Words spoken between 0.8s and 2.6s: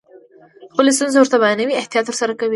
ستونزې ورته بیانوئ احتیاط ورسره کوئ.